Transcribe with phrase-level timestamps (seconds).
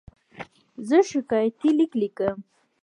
[0.87, 2.37] زه شکایتي لیک لیکم.